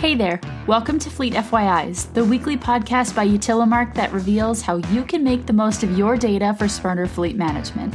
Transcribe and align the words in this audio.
Hey 0.00 0.14
there, 0.14 0.40
welcome 0.66 0.98
to 0.98 1.10
Fleet 1.10 1.34
FYIs, 1.34 2.10
the 2.14 2.24
weekly 2.24 2.56
podcast 2.56 3.14
by 3.14 3.28
Utilimarc 3.28 3.92
that 3.92 4.10
reveals 4.14 4.62
how 4.62 4.76
you 4.76 5.04
can 5.04 5.22
make 5.22 5.44
the 5.44 5.52
most 5.52 5.82
of 5.82 5.98
your 5.98 6.16
data 6.16 6.56
for 6.58 6.68
smarter 6.68 7.06
fleet 7.06 7.36
management. 7.36 7.94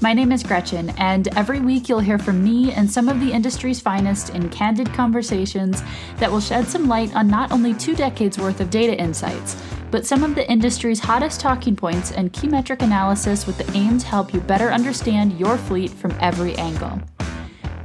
My 0.00 0.14
name 0.14 0.32
is 0.32 0.42
Gretchen, 0.42 0.88
and 0.96 1.28
every 1.36 1.60
week 1.60 1.90
you'll 1.90 2.00
hear 2.00 2.18
from 2.18 2.42
me 2.42 2.72
and 2.72 2.90
some 2.90 3.06
of 3.06 3.20
the 3.20 3.30
industry's 3.30 3.80
finest 3.80 4.30
in 4.30 4.48
candid 4.48 4.94
conversations 4.94 5.82
that 6.16 6.32
will 6.32 6.40
shed 6.40 6.66
some 6.66 6.88
light 6.88 7.14
on 7.14 7.28
not 7.28 7.52
only 7.52 7.74
two 7.74 7.94
decades 7.94 8.38
worth 8.38 8.58
of 8.62 8.70
data 8.70 8.98
insights, 8.98 9.62
but 9.90 10.06
some 10.06 10.24
of 10.24 10.34
the 10.34 10.50
industry's 10.50 11.00
hottest 11.00 11.38
talking 11.38 11.76
points 11.76 12.12
and 12.12 12.32
key 12.32 12.48
metric 12.48 12.80
analysis 12.80 13.46
with 13.46 13.58
the 13.58 13.70
aim 13.76 13.98
to 13.98 14.06
help 14.06 14.32
you 14.32 14.40
better 14.40 14.70
understand 14.70 15.38
your 15.38 15.58
fleet 15.58 15.90
from 15.90 16.16
every 16.18 16.54
angle. 16.54 16.98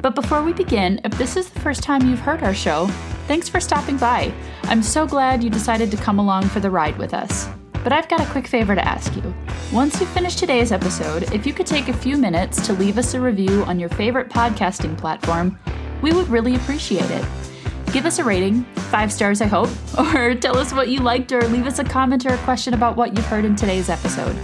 But 0.01 0.15
before 0.15 0.41
we 0.41 0.53
begin, 0.53 1.01
if 1.03 1.17
this 1.17 1.35
is 1.35 1.49
the 1.49 1.59
first 1.59 1.83
time 1.83 2.07
you've 2.07 2.19
heard 2.19 2.41
our 2.41 2.53
show, 2.53 2.89
thanks 3.27 3.49
for 3.49 3.59
stopping 3.59 3.97
by. 3.97 4.33
I'm 4.63 4.83
so 4.83 5.05
glad 5.05 5.43
you 5.43 5.49
decided 5.49 5.91
to 5.91 5.97
come 5.97 6.19
along 6.19 6.47
for 6.49 6.59
the 6.59 6.69
ride 6.69 6.97
with 6.97 7.13
us. 7.13 7.47
But 7.83 7.93
I've 7.93 8.09
got 8.09 8.21
a 8.21 8.31
quick 8.31 8.47
favor 8.47 8.73
to 8.73 8.87
ask 8.87 9.15
you. 9.15 9.33
Once 9.71 9.99
you 9.99 10.07
finish 10.07 10.35
today's 10.35 10.71
episode, 10.71 11.31
if 11.33 11.45
you 11.45 11.53
could 11.53 11.67
take 11.67 11.87
a 11.87 11.93
few 11.93 12.17
minutes 12.17 12.65
to 12.65 12.73
leave 12.73 12.97
us 12.97 13.13
a 13.13 13.21
review 13.21 13.63
on 13.65 13.79
your 13.79 13.89
favorite 13.89 14.29
podcasting 14.29 14.97
platform, 14.97 15.59
we 16.01 16.11
would 16.11 16.27
really 16.29 16.55
appreciate 16.55 17.09
it. 17.11 17.25
Give 17.91 18.05
us 18.05 18.19
a 18.19 18.23
rating, 18.23 18.63
five 18.89 19.13
stars, 19.13 19.41
I 19.41 19.45
hope, 19.45 19.69
or 19.97 20.33
tell 20.35 20.57
us 20.57 20.73
what 20.73 20.89
you 20.89 20.99
liked, 20.99 21.31
or 21.31 21.47
leave 21.47 21.67
us 21.67 21.79
a 21.79 21.83
comment 21.83 22.25
or 22.25 22.33
a 22.33 22.37
question 22.39 22.73
about 22.73 22.95
what 22.95 23.15
you've 23.15 23.27
heard 23.27 23.45
in 23.45 23.55
today's 23.55 23.89
episode. 23.89 24.35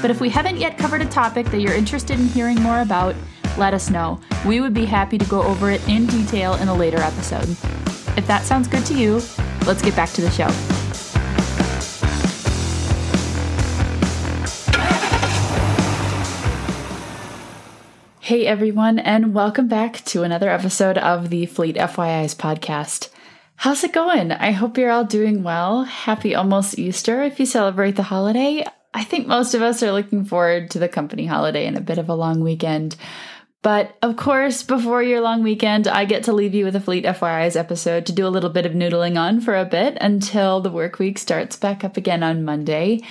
But 0.00 0.10
if 0.10 0.20
we 0.20 0.28
haven't 0.28 0.56
yet 0.56 0.76
covered 0.76 1.02
a 1.02 1.06
topic 1.06 1.46
that 1.46 1.60
you're 1.60 1.74
interested 1.74 2.18
in 2.18 2.26
hearing 2.26 2.60
more 2.60 2.80
about, 2.80 3.14
let 3.56 3.74
us 3.74 3.90
know. 3.90 4.20
We 4.44 4.60
would 4.60 4.74
be 4.74 4.86
happy 4.86 5.18
to 5.18 5.24
go 5.26 5.42
over 5.42 5.70
it 5.70 5.86
in 5.88 6.06
detail 6.06 6.54
in 6.54 6.68
a 6.68 6.74
later 6.74 6.98
episode. 6.98 7.56
If 8.14 8.26
that 8.26 8.44
sounds 8.44 8.68
good 8.68 8.84
to 8.86 8.94
you, 8.94 9.22
let's 9.66 9.80
get 9.80 9.96
back 9.96 10.10
to 10.10 10.20
the 10.20 10.30
show. 10.30 10.48
Hey 18.20 18.46
everyone, 18.46 18.98
and 18.98 19.32
welcome 19.32 19.66
back 19.66 20.04
to 20.06 20.24
another 20.24 20.50
episode 20.50 20.98
of 20.98 21.30
the 21.30 21.46
Fleet 21.46 21.76
FYIs 21.76 22.36
podcast. 22.36 23.08
How's 23.56 23.82
it 23.82 23.92
going? 23.92 24.30
I 24.30 24.50
hope 24.50 24.76
you're 24.76 24.90
all 24.90 25.04
doing 25.04 25.42
well. 25.42 25.84
Happy 25.84 26.34
almost 26.34 26.78
Easter 26.78 27.22
if 27.22 27.40
you 27.40 27.46
celebrate 27.46 27.96
the 27.96 28.02
holiday. 28.02 28.64
I 28.92 29.04
think 29.04 29.26
most 29.26 29.54
of 29.54 29.62
us 29.62 29.82
are 29.82 29.92
looking 29.92 30.26
forward 30.26 30.70
to 30.72 30.78
the 30.78 30.88
company 30.88 31.24
holiday 31.24 31.66
and 31.66 31.78
a 31.78 31.80
bit 31.80 31.96
of 31.96 32.10
a 32.10 32.14
long 32.14 32.40
weekend. 32.40 32.96
But 33.62 33.96
of 34.02 34.16
course, 34.16 34.64
before 34.64 35.04
your 35.04 35.20
long 35.20 35.44
weekend, 35.44 35.86
I 35.86 36.04
get 36.04 36.24
to 36.24 36.32
leave 36.32 36.52
you 36.52 36.64
with 36.64 36.74
a 36.74 36.80
Fleet 36.80 37.04
FYIs 37.04 37.56
episode 37.56 38.06
to 38.06 38.12
do 38.12 38.26
a 38.26 38.28
little 38.28 38.50
bit 38.50 38.66
of 38.66 38.72
noodling 38.72 39.16
on 39.16 39.40
for 39.40 39.56
a 39.56 39.64
bit 39.64 39.96
until 40.00 40.60
the 40.60 40.70
work 40.70 40.98
week 40.98 41.16
starts 41.16 41.54
back 41.54 41.84
up 41.84 41.96
again 41.96 42.24
on 42.24 42.44
Monday. 42.44 43.02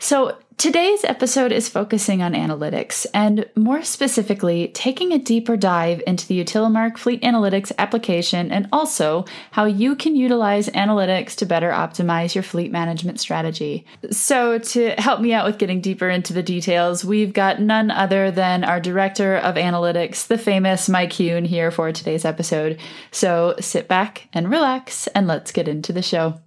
So, 0.00 0.36
today's 0.56 1.04
episode 1.04 1.52
is 1.52 1.68
focusing 1.68 2.22
on 2.22 2.32
analytics 2.32 3.06
and 3.12 3.48
more 3.56 3.82
specifically, 3.82 4.68
taking 4.68 5.12
a 5.12 5.18
deeper 5.18 5.56
dive 5.56 6.02
into 6.06 6.26
the 6.26 6.42
Utilimarc 6.42 6.98
Fleet 6.98 7.22
Analytics 7.22 7.72
application 7.78 8.50
and 8.50 8.68
also 8.72 9.24
how 9.52 9.64
you 9.64 9.96
can 9.96 10.16
utilize 10.16 10.68
analytics 10.70 11.34
to 11.36 11.46
better 11.46 11.70
optimize 11.70 12.34
your 12.34 12.42
fleet 12.42 12.70
management 12.70 13.20
strategy. 13.20 13.84
So, 14.10 14.58
to 14.58 14.90
help 14.98 15.20
me 15.20 15.32
out 15.32 15.46
with 15.46 15.58
getting 15.58 15.80
deeper 15.80 16.08
into 16.08 16.32
the 16.32 16.42
details, 16.42 17.04
we've 17.04 17.32
got 17.32 17.60
none 17.60 17.90
other 17.90 18.30
than 18.30 18.64
our 18.64 18.80
Director 18.80 19.36
of 19.36 19.56
Analytics, 19.56 20.26
the 20.26 20.38
famous 20.38 20.88
Mike 20.88 21.12
Hune, 21.12 21.46
here 21.46 21.70
for 21.70 21.90
today's 21.92 22.24
episode. 22.24 22.78
So, 23.10 23.54
sit 23.60 23.88
back 23.88 24.28
and 24.32 24.50
relax 24.50 25.06
and 25.08 25.26
let's 25.26 25.52
get 25.52 25.68
into 25.68 25.92
the 25.92 26.02
show. 26.02 26.40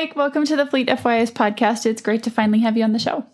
Mike. 0.00 0.16
Welcome 0.16 0.46
to 0.46 0.56
the 0.56 0.64
Fleet 0.64 0.88
FYIs 0.88 1.30
podcast. 1.30 1.84
It's 1.84 2.00
great 2.00 2.22
to 2.22 2.30
finally 2.30 2.60
have 2.60 2.74
you 2.74 2.84
on 2.84 2.94
the 2.94 2.98
show. 2.98 3.26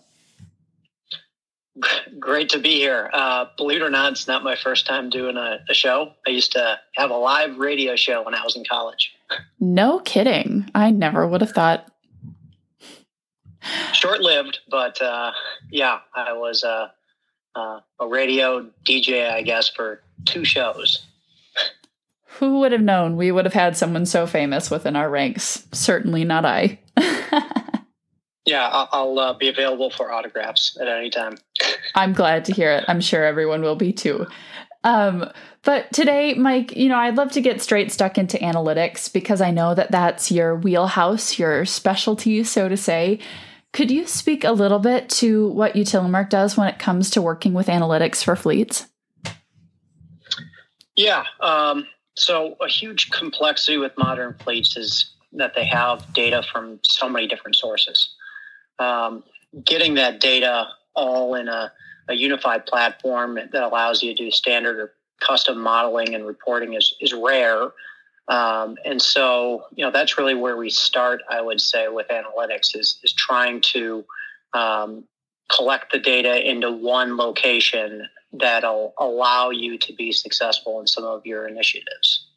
Great 2.19 2.49
to 2.49 2.59
be 2.59 2.71
here. 2.71 3.09
Uh, 3.13 3.45
believe 3.55 3.81
it 3.81 3.85
or 3.85 3.89
not, 3.89 4.11
it's 4.11 4.27
not 4.27 4.43
my 4.43 4.57
first 4.57 4.85
time 4.85 5.09
doing 5.09 5.37
a, 5.37 5.59
a, 5.69 5.73
show. 5.73 6.11
I 6.27 6.31
used 6.31 6.51
to 6.51 6.77
have 6.95 7.09
a 7.09 7.15
live 7.15 7.57
radio 7.57 7.95
show 7.95 8.21
when 8.21 8.35
I 8.35 8.43
was 8.43 8.57
in 8.57 8.65
college. 8.69 9.15
No 9.61 9.99
kidding. 9.99 10.69
I 10.75 10.91
never 10.91 11.25
would 11.25 11.39
have 11.39 11.51
thought. 11.51 11.89
Short 13.93 14.19
lived, 14.19 14.59
but 14.69 15.01
uh, 15.01 15.31
yeah, 15.71 15.99
I 16.13 16.33
was 16.33 16.65
uh, 16.65 16.89
uh 17.55 17.79
a 18.01 18.07
radio 18.09 18.69
DJ, 18.85 19.31
I 19.31 19.41
guess, 19.41 19.69
for 19.69 20.01
two 20.25 20.43
shows. 20.43 21.06
Who 22.39 22.59
would 22.59 22.71
have 22.71 22.81
known 22.81 23.17
we 23.17 23.31
would 23.31 23.45
have 23.45 23.53
had 23.53 23.75
someone 23.75 24.05
so 24.05 24.27
famous 24.27 24.69
within 24.69 24.95
our 24.95 25.09
ranks? 25.09 25.65
Certainly 25.71 26.23
not 26.23 26.45
I. 26.45 26.79
yeah, 28.45 28.67
I'll, 28.67 28.89
I'll 28.91 29.19
uh, 29.19 29.33
be 29.33 29.47
available 29.47 29.89
for 29.89 30.11
autographs 30.11 30.77
at 30.79 30.87
any 30.87 31.09
time. 31.09 31.37
I'm 31.95 32.13
glad 32.13 32.45
to 32.45 32.53
hear 32.53 32.71
it. 32.71 32.85
I'm 32.87 33.01
sure 33.01 33.23
everyone 33.23 33.61
will 33.61 33.75
be 33.75 33.91
too. 33.91 34.27
Um, 34.83 35.29
but 35.63 35.91
today, 35.91 36.35
Mike, 36.35 36.75
you 36.75 36.89
know, 36.89 36.97
I'd 36.97 37.17
love 37.17 37.31
to 37.31 37.41
get 37.41 37.61
straight 37.61 37.91
stuck 37.91 38.17
into 38.17 38.37
analytics 38.37 39.11
because 39.11 39.41
I 39.41 39.51
know 39.51 39.73
that 39.73 39.91
that's 39.91 40.31
your 40.31 40.55
wheelhouse, 40.55 41.39
your 41.39 41.65
specialty, 41.65 42.43
so 42.43 42.69
to 42.69 42.77
say. 42.77 43.19
Could 43.73 43.91
you 43.91 44.07
speak 44.07 44.43
a 44.43 44.51
little 44.51 44.79
bit 44.79 45.09
to 45.09 45.49
what 45.49 45.73
Utilimarc 45.73 46.29
does 46.29 46.55
when 46.55 46.67
it 46.67 46.79
comes 46.79 47.09
to 47.11 47.21
working 47.21 47.53
with 47.53 47.67
analytics 47.67 48.23
for 48.23 48.35
fleets? 48.35 48.87
Yeah. 50.95 51.25
Um, 51.41 51.85
so, 52.17 52.57
a 52.59 52.67
huge 52.67 53.11
complexity 53.11 53.77
with 53.77 53.95
modern 53.95 54.33
fleets 54.43 54.75
is 54.75 55.13
that 55.33 55.53
they 55.53 55.65
have 55.65 56.13
data 56.13 56.41
from 56.51 56.79
so 56.81 57.07
many 57.07 57.27
different 57.27 57.55
sources. 57.55 58.09
Um, 58.79 59.23
getting 59.63 59.93
that 59.95 60.19
data 60.19 60.67
all 60.95 61.35
in 61.35 61.47
a, 61.47 61.71
a, 62.07 62.15
unified 62.15 62.65
platform 62.65 63.35
that 63.35 63.63
allows 63.63 64.01
you 64.01 64.15
to 64.15 64.23
do 64.25 64.31
standard 64.31 64.79
or 64.79 64.93
custom 65.19 65.59
modeling 65.59 66.15
and 66.15 66.25
reporting 66.25 66.73
is, 66.73 66.95
is 67.01 67.13
rare. 67.13 67.69
Um, 68.27 68.77
and 68.83 68.99
so, 68.99 69.65
you 69.75 69.85
know, 69.85 69.91
that's 69.91 70.17
really 70.17 70.35
where 70.35 70.57
we 70.57 70.71
start, 70.71 71.21
I 71.29 71.41
would 71.41 71.61
say, 71.61 71.87
with 71.87 72.07
analytics 72.07 72.75
is, 72.75 72.99
is 73.03 73.13
trying 73.13 73.61
to 73.73 74.03
um, 74.53 75.03
collect 75.55 75.91
the 75.91 75.99
data 75.99 76.49
into 76.49 76.71
one 76.71 77.15
location 77.15 78.07
that'll 78.33 78.93
allow 78.97 79.49
you 79.49 79.77
to 79.77 79.93
be 79.93 80.11
successful 80.11 80.79
in 80.79 80.87
some 80.87 81.03
of 81.03 81.25
your 81.25 81.47
initiatives. 81.47 82.27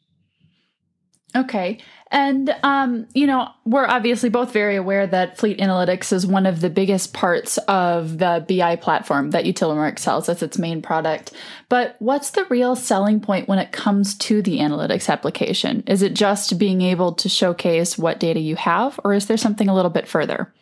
Okay. 1.35 1.79
And, 2.13 2.53
um, 2.63 3.07
you 3.13 3.25
know, 3.25 3.47
we're 3.63 3.87
obviously 3.87 4.27
both 4.27 4.51
very 4.51 4.75
aware 4.75 5.07
that 5.07 5.37
Fleet 5.37 5.59
Analytics 5.59 6.11
is 6.11 6.27
one 6.27 6.45
of 6.45 6.59
the 6.59 6.69
biggest 6.69 7.13
parts 7.13 7.57
of 7.69 8.17
the 8.17 8.45
BI 8.47 8.75
platform 8.75 9.31
that 9.31 9.45
Utilimarc 9.45 9.97
sells 9.97 10.27
as 10.27 10.43
its 10.43 10.57
main 10.57 10.81
product. 10.81 11.31
But 11.69 11.95
what's 11.99 12.31
the 12.31 12.45
real 12.49 12.75
selling 12.75 13.21
point 13.21 13.47
when 13.47 13.59
it 13.59 13.71
comes 13.71 14.17
to 14.17 14.41
the 14.41 14.57
analytics 14.57 15.07
application? 15.07 15.83
Is 15.87 16.01
it 16.01 16.13
just 16.13 16.59
being 16.59 16.81
able 16.81 17.13
to 17.13 17.29
showcase 17.29 17.97
what 17.97 18.19
data 18.19 18.41
you 18.41 18.57
have, 18.57 18.99
or 19.05 19.13
is 19.13 19.27
there 19.27 19.37
something 19.37 19.69
a 19.69 19.75
little 19.75 19.91
bit 19.91 20.09
further? 20.09 20.53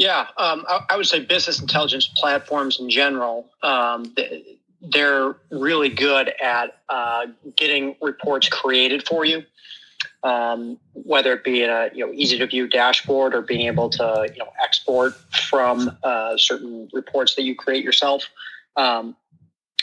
Yeah, 0.00 0.28
um, 0.38 0.64
I, 0.66 0.80
I, 0.88 0.96
would 0.96 1.04
say 1.04 1.20
business 1.20 1.60
intelligence 1.60 2.10
platforms 2.16 2.80
in 2.80 2.88
general. 2.88 3.50
Um, 3.62 4.14
they're 4.80 5.36
really 5.50 5.90
good 5.90 6.32
at 6.42 6.78
uh, 6.88 7.26
getting 7.54 7.96
reports 8.00 8.48
created 8.48 9.06
for 9.06 9.26
you, 9.26 9.44
um, 10.22 10.78
whether 10.94 11.34
it 11.34 11.44
be 11.44 11.62
in 11.62 11.68
a 11.68 11.90
you 11.92 12.06
know 12.06 12.14
easy 12.14 12.38
to 12.38 12.46
view 12.46 12.66
dashboard 12.66 13.34
or 13.34 13.42
being 13.42 13.66
able 13.66 13.90
to 13.90 14.26
you 14.32 14.38
know 14.38 14.50
export 14.62 15.16
from 15.50 15.94
uh, 16.02 16.34
certain 16.38 16.88
reports 16.94 17.34
that 17.34 17.42
you 17.42 17.54
create 17.54 17.84
yourself. 17.84 18.24
Um, 18.78 19.14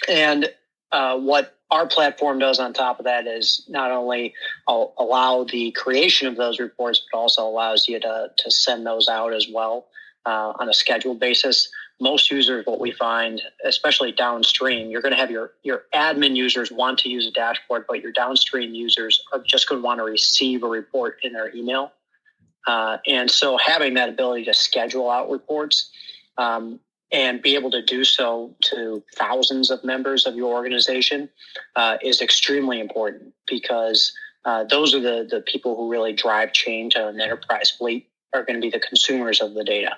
and 0.10 0.52
uh, 0.92 1.20
what 1.20 1.60
our 1.70 1.86
platform 1.86 2.40
does 2.40 2.60
on 2.60 2.74
top 2.74 2.98
of 2.98 3.06
that 3.06 3.28
is 3.28 3.64
not 3.70 3.92
only 3.92 4.34
allow 4.68 5.44
the 5.44 5.70
creation 5.74 6.28
of 6.28 6.38
those 6.38 6.60
reports, 6.60 7.06
but 7.12 7.20
also 7.20 7.48
allows 7.48 7.88
you 7.88 8.00
to 8.00 8.32
to 8.36 8.50
send 8.50 8.84
those 8.84 9.08
out 9.08 9.32
as 9.32 9.48
well 9.48 9.86
uh, 10.28 10.52
on 10.60 10.68
a 10.68 10.74
scheduled 10.74 11.20
basis. 11.20 11.70
Most 12.00 12.30
users, 12.30 12.66
what 12.66 12.80
we 12.80 12.92
find, 12.92 13.42
especially 13.66 14.12
downstream, 14.12 14.92
you're 14.92 15.02
going 15.02 15.14
to 15.14 15.18
have 15.18 15.32
your 15.32 15.54
your 15.64 15.84
admin 15.96 16.36
users 16.36 16.72
want 16.72 17.00
to 17.00 17.10
use 17.10 17.26
a 17.26 17.32
dashboard, 17.32 17.86
but 17.88 18.02
your 18.02 18.12
downstream 18.12 18.76
users 18.76 19.24
are 19.34 19.42
just 19.42 19.68
going 19.68 19.82
to 19.82 19.86
want 19.86 20.00
to 20.00 20.04
receive 20.04 20.62
a 20.62 20.68
report 20.68 21.18
in 21.24 21.34
their 21.34 21.56
email. 21.56 21.94
Uh, 22.68 22.98
and 23.08 23.32
so, 23.32 23.58
having 23.58 23.96
that 23.96 24.10
ability 24.10 24.46
to 24.46 24.54
schedule 24.54 25.10
out 25.10 25.32
reports 25.32 25.90
um, 26.38 26.80
and 27.12 27.42
be 27.42 27.56
able 27.56 27.72
to 27.72 27.82
do 27.82 28.04
so 28.04 28.54
to 28.62 29.02
thousands 29.16 29.72
of 29.72 29.84
members 29.84 30.28
of 30.28 30.36
your 30.36 30.54
organization 30.54 31.30
uh, 31.78 31.98
is 32.04 32.22
extremely 32.22 32.80
important 32.80 33.34
because 33.48 34.12
uh, 34.46 34.66
those 34.66 34.94
are 34.94 35.00
the 35.00 35.26
the 35.28 35.42
people 35.42 35.76
who 35.76 35.90
really 35.90 36.14
drive 36.14 36.52
change 36.52 36.96
on 36.96 37.08
an 37.08 37.22
enterprise 37.22 37.72
fleet 37.72 38.08
are 38.34 38.44
going 38.44 38.56
to 38.56 38.62
be 38.62 38.70
the 38.70 38.80
consumers 38.80 39.42
of 39.42 39.54
the 39.54 39.64
data. 39.64 39.98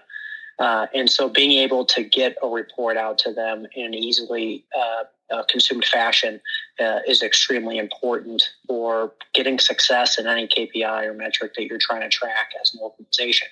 Uh, 0.60 0.88
and 0.94 1.10
so 1.10 1.30
being 1.30 1.54
able 1.54 1.86
to 1.86 2.04
get 2.04 2.36
a 2.44 2.48
report 2.48 2.98
out 2.98 3.18
to 3.18 3.34
them 3.34 3.66
in 3.76 3.86
an 3.86 3.94
easily 3.94 4.66
uh, 4.78 5.04
uh, 5.34 5.44
consumed 5.50 5.86
fashion 5.86 6.42
uh, 6.80 7.00
is 7.08 7.24
extremely 7.24 7.78
important 7.78 8.44
for 8.68 9.14
getting 9.34 9.58
success 9.58 10.20
in 10.20 10.28
any 10.28 10.48
KPI 10.48 11.06
or 11.06 11.14
metric 11.14 11.54
that 11.56 11.66
you're 11.66 11.80
trying 11.80 12.02
to 12.02 12.10
track 12.10 12.50
as 12.62 12.74
an 12.74 12.82
organization. 12.82 13.48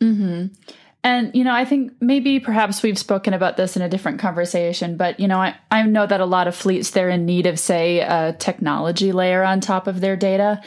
Mm-hmm. 0.00 0.46
And, 1.04 1.30
you 1.34 1.44
know, 1.44 1.52
I 1.52 1.66
think 1.66 1.92
maybe 2.00 2.40
perhaps 2.40 2.82
we've 2.82 2.98
spoken 2.98 3.34
about 3.34 3.58
this 3.58 3.76
in 3.76 3.82
a 3.82 3.90
different 3.90 4.18
conversation, 4.18 4.96
but, 4.96 5.20
you 5.20 5.28
know, 5.28 5.38
I, 5.38 5.54
I 5.70 5.82
know 5.82 6.06
that 6.06 6.22
a 6.22 6.24
lot 6.24 6.48
of 6.48 6.56
fleets, 6.56 6.90
they're 6.90 7.10
in 7.10 7.26
need 7.26 7.44
of, 7.44 7.60
say, 7.60 8.00
a 8.00 8.34
technology 8.38 9.12
layer 9.12 9.44
on 9.44 9.60
top 9.60 9.86
of 9.86 10.00
their 10.00 10.16
data. 10.16 10.62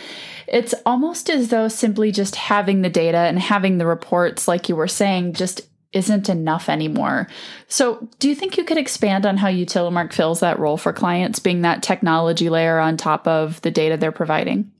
It's 0.47 0.75
almost 0.85 1.31
as 1.31 1.47
though 1.47 1.67
simply 1.67 2.11
just 2.11 2.35
having 2.35 2.83
the 2.83 2.89
data 2.89 3.17
and 3.17 3.39
having 3.39 3.79
the 3.79 3.87
reports, 3.87 4.47
like 4.47 4.69
you 4.69 4.75
were 4.75 4.87
saying, 4.87 5.33
just 5.33 5.61
isn't 5.91 6.29
enough 6.29 6.69
anymore. 6.69 7.27
So, 7.67 8.07
do 8.19 8.29
you 8.29 8.35
think 8.35 8.57
you 8.57 8.63
could 8.63 8.77
expand 8.77 9.25
on 9.25 9.37
how 9.37 9.47
Utilimarc 9.47 10.13
fills 10.13 10.41
that 10.41 10.59
role 10.59 10.77
for 10.77 10.93
clients, 10.93 11.39
being 11.39 11.63
that 11.63 11.81
technology 11.81 12.49
layer 12.49 12.77
on 12.77 12.95
top 12.95 13.27
of 13.27 13.59
the 13.61 13.71
data 13.71 13.97
they're 13.97 14.11
providing? 14.11 14.71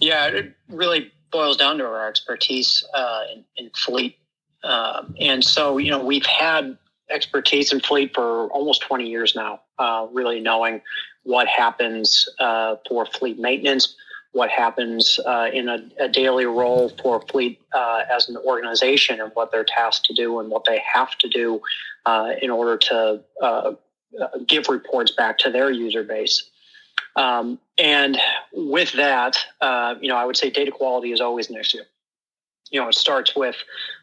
Yeah, 0.00 0.26
it 0.26 0.54
really 0.68 1.10
boils 1.30 1.56
down 1.56 1.78
to 1.78 1.84
our 1.84 2.08
expertise 2.08 2.84
uh, 2.94 3.22
in, 3.32 3.44
in, 3.56 3.70
fleet. 3.70 4.16
Um, 4.62 5.14
and 5.20 5.44
so, 5.44 5.78
you 5.78 5.90
know, 5.90 6.04
we've 6.04 6.26
had 6.26 6.76
expertise 7.10 7.72
in 7.72 7.80
fleet 7.80 8.14
for 8.14 8.48
almost 8.48 8.82
20 8.82 9.08
years 9.08 9.34
now, 9.34 9.60
uh, 9.78 10.06
really 10.12 10.40
knowing 10.40 10.80
what 11.22 11.46
happens 11.46 12.28
uh, 12.38 12.76
for 12.88 13.06
fleet 13.06 13.38
maintenance, 13.38 13.96
what 14.32 14.50
happens 14.50 15.18
uh, 15.26 15.48
in 15.52 15.68
a, 15.68 15.78
a, 15.98 16.08
daily 16.08 16.46
role 16.46 16.88
for 17.02 17.20
fleet 17.22 17.60
uh, 17.72 18.02
as 18.10 18.28
an 18.28 18.36
organization 18.36 19.20
and 19.20 19.30
what 19.34 19.50
they're 19.50 19.64
tasked 19.64 20.04
to 20.06 20.14
do 20.14 20.40
and 20.40 20.50
what 20.50 20.64
they 20.66 20.80
have 20.94 21.16
to 21.18 21.28
do 21.28 21.60
uh, 22.06 22.32
in 22.42 22.50
order 22.50 22.76
to 22.76 23.20
give 24.46 24.68
reports 24.68 25.12
back 25.12 25.38
to 25.38 25.50
their 25.50 25.70
user 25.70 26.02
base. 26.02 26.50
Um, 27.14 27.58
and 27.78 28.18
with 28.52 28.92
that, 28.92 29.38
uh, 29.60 29.94
you 30.00 30.08
know, 30.08 30.16
I 30.16 30.24
would 30.24 30.36
say 30.36 30.50
data 30.50 30.70
quality 30.70 31.12
is 31.12 31.20
always 31.20 31.50
an 31.50 31.56
issue. 31.56 31.82
You 32.70 32.80
know, 32.80 32.88
it 32.88 32.94
starts 32.94 33.34
with 33.36 33.56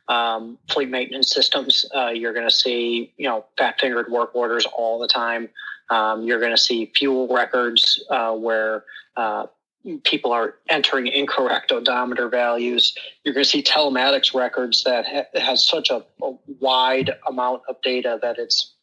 um, 0.07 0.57
fleet 0.69 0.89
maintenance 0.89 1.31
systems. 1.31 1.85
Uh, 1.95 2.09
you're 2.09 2.33
going 2.33 2.47
to 2.47 2.53
see, 2.53 3.13
you 3.17 3.27
know, 3.27 3.45
fat 3.57 3.79
fingered 3.79 4.09
work 4.09 4.35
orders 4.35 4.65
all 4.65 4.99
the 4.99 5.07
time. 5.07 5.49
Um, 5.89 6.23
you're 6.23 6.39
going 6.39 6.55
to 6.55 6.61
see 6.61 6.91
fuel 6.95 7.27
records 7.27 8.03
where 8.09 8.85
people 10.03 10.31
are 10.31 10.55
entering 10.69 11.07
incorrect 11.07 11.71
odometer 11.71 12.29
values. 12.29 12.95
You're 13.23 13.33
going 13.33 13.43
to 13.43 13.49
see 13.49 13.63
telematics 13.63 14.33
records 14.33 14.83
that 14.83 15.05
ha- 15.05 15.39
has 15.39 15.65
such 15.65 15.89
a, 15.89 16.03
a, 16.21 16.33
wide 16.59 17.11
amount 17.27 17.63
of 17.67 17.81
data 17.81 18.19
that 18.21 18.37
it's 18.37 18.73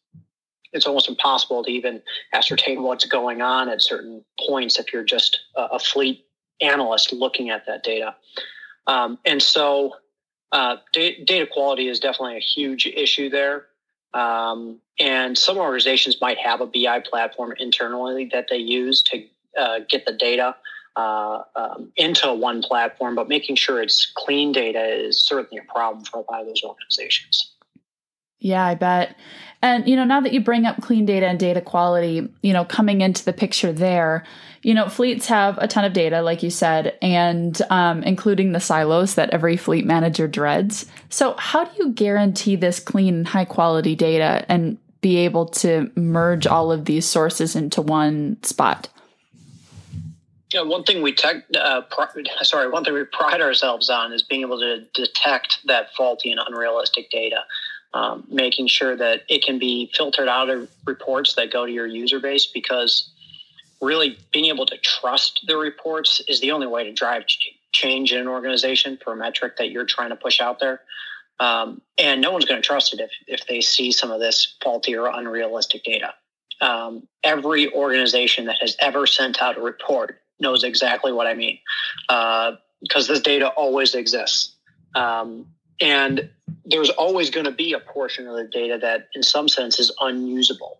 it's 0.73 0.85
almost 0.85 1.09
impossible 1.09 1.63
to 1.63 1.71
even 1.71 2.01
ascertain 2.33 2.83
what's 2.83 3.05
going 3.05 3.41
on 3.41 3.69
at 3.69 3.81
certain 3.81 4.23
points 4.47 4.79
if 4.79 4.93
you're 4.93 5.03
just 5.03 5.39
a, 5.55 5.79
fleet 5.79 6.25
analyst 6.61 7.11
looking 7.11 7.49
at 7.49 7.65
that 7.65 7.83
data. 7.83 8.15
Um, 8.87 9.17
and 9.25 9.41
so, 9.41 9.95
uh, 10.51 10.77
da- 10.93 11.23
data 11.23 11.47
quality 11.51 11.87
is 11.87 11.99
definitely 11.99 12.37
a 12.37 12.41
huge 12.41 12.85
issue 12.85 13.29
there. 13.29 13.65
Um, 14.13 14.79
and 14.99 15.37
some 15.37 15.57
organizations 15.57 16.19
might 16.19 16.37
have 16.37 16.61
a 16.61 16.65
BI 16.65 16.99
platform 16.99 17.53
internally 17.57 18.29
that 18.33 18.47
they 18.49 18.57
use 18.57 19.01
to 19.03 19.25
uh, 19.57 19.79
get 19.87 20.05
the 20.05 20.13
data 20.13 20.55
uh, 20.95 21.43
um, 21.55 21.91
into 21.95 22.33
one 22.33 22.61
platform, 22.61 23.15
but 23.15 23.29
making 23.29 23.55
sure 23.55 23.81
it's 23.81 24.11
clean 24.15 24.51
data 24.51 24.83
is 24.83 25.23
certainly 25.25 25.63
a 25.63 25.71
problem 25.71 26.03
for 26.03 26.17
a 26.19 26.31
lot 26.31 26.41
of 26.41 26.47
those 26.47 26.63
organizations. 26.63 27.53
Yeah, 28.41 28.65
I 28.65 28.75
bet. 28.75 29.15
And, 29.61 29.87
you 29.87 29.95
know, 29.95 30.03
now 30.03 30.19
that 30.21 30.33
you 30.33 30.41
bring 30.41 30.65
up 30.65 30.81
clean 30.81 31.05
data 31.05 31.27
and 31.27 31.39
data 31.39 31.61
quality, 31.61 32.27
you 32.41 32.51
know, 32.51 32.65
coming 32.65 33.01
into 33.01 33.23
the 33.23 33.31
picture 33.31 33.71
there, 33.71 34.25
you 34.63 34.73
know, 34.73 34.89
fleets 34.89 35.27
have 35.27 35.59
a 35.59 35.67
ton 35.67 35.85
of 35.85 35.93
data, 35.93 36.23
like 36.23 36.41
you 36.41 36.49
said, 36.49 36.97
and 37.01 37.61
um, 37.69 38.01
including 38.01 38.51
the 38.51 38.59
silos 38.59 39.15
that 39.15 39.29
every 39.29 39.57
fleet 39.57 39.85
manager 39.85 40.27
dreads. 40.27 40.87
So, 41.09 41.35
how 41.37 41.65
do 41.65 41.71
you 41.77 41.91
guarantee 41.91 42.55
this 42.55 42.79
clean, 42.79 43.25
high 43.25 43.45
quality 43.45 43.95
data 43.95 44.45
and 44.49 44.77
be 45.01 45.17
able 45.17 45.47
to 45.47 45.91
merge 45.95 46.47
all 46.47 46.71
of 46.71 46.85
these 46.85 47.05
sources 47.05 47.55
into 47.55 47.81
one 47.81 48.41
spot? 48.43 48.89
Yeah, 50.53 50.63
one 50.63 50.83
thing 50.83 51.01
we 51.01 51.13
tech, 51.13 51.45
uh, 51.57 51.81
sorry, 52.41 52.69
one 52.69 52.83
thing 52.83 52.93
we 52.93 53.03
pride 53.05 53.41
ourselves 53.41 53.89
on 53.89 54.11
is 54.11 54.21
being 54.21 54.41
able 54.41 54.59
to 54.59 54.81
detect 54.93 55.59
that 55.65 55.93
faulty 55.95 56.31
and 56.31 56.41
unrealistic 56.45 57.09
data, 57.09 57.43
um, 57.93 58.25
making 58.29 58.67
sure 58.67 58.95
that 58.95 59.21
it 59.27 59.43
can 59.43 59.59
be 59.59 59.91
filtered 59.93 60.27
out 60.27 60.49
of 60.49 60.69
reports 60.85 61.35
that 61.35 61.51
go 61.51 61.65
to 61.65 61.71
your 61.71 61.87
user 61.87 62.19
base. 62.19 62.45
Because 62.45 63.09
really, 63.81 64.17
being 64.31 64.45
able 64.45 64.65
to 64.67 64.77
trust 64.77 65.41
the 65.47 65.57
reports 65.57 66.21
is 66.27 66.39
the 66.39 66.51
only 66.51 66.67
way 66.67 66.83
to 66.83 66.93
drive 66.93 67.23
change 67.71 68.11
in 68.11 68.19
an 68.19 68.27
organization 68.27 68.97
for 69.03 69.13
a 69.13 69.15
metric 69.15 69.57
that 69.57 69.71
you're 69.71 69.85
trying 69.85 70.09
to 70.09 70.15
push 70.15 70.41
out 70.41 70.59
there. 70.59 70.81
Um, 71.39 71.81
and 71.97 72.21
no 72.21 72.31
one's 72.31 72.45
going 72.45 72.61
to 72.61 72.65
trust 72.65 72.93
it 72.93 72.99
if 72.99 73.11
if 73.27 73.47
they 73.47 73.61
see 73.61 73.91
some 73.91 74.11
of 74.11 74.19
this 74.19 74.55
faulty 74.63 74.95
or 74.95 75.07
unrealistic 75.07 75.83
data. 75.83 76.13
Um, 76.61 77.07
every 77.23 77.73
organization 77.73 78.45
that 78.45 78.57
has 78.61 78.75
ever 78.79 79.07
sent 79.07 79.41
out 79.41 79.57
a 79.57 79.61
report 79.61 80.21
knows 80.39 80.63
exactly 80.63 81.11
what 81.11 81.25
I 81.25 81.33
mean 81.33 81.57
because 82.07 83.09
uh, 83.09 83.13
this 83.13 83.21
data 83.21 83.47
always 83.47 83.95
exists. 83.95 84.55
Um, 84.93 85.47
and 85.81 86.29
there's 86.65 86.89
always 86.91 87.29
going 87.29 87.45
to 87.45 87.51
be 87.51 87.73
a 87.73 87.79
portion 87.79 88.27
of 88.27 88.35
the 88.35 88.43
data 88.43 88.77
that, 88.81 89.07
in 89.15 89.23
some 89.23 89.49
sense, 89.49 89.79
is 89.79 89.91
unusable 89.99 90.79